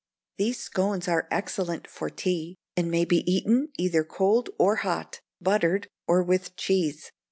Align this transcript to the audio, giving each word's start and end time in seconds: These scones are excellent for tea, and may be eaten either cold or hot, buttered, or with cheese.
These 0.37 0.57
scones 0.59 1.07
are 1.07 1.27
excellent 1.29 1.87
for 1.87 2.09
tea, 2.09 2.55
and 2.75 2.89
may 2.89 3.05
be 3.05 3.17
eaten 3.31 3.69
either 3.77 4.03
cold 4.03 4.49
or 4.57 4.77
hot, 4.77 5.21
buttered, 5.39 5.89
or 6.07 6.23
with 6.23 6.55
cheese. 6.55 7.11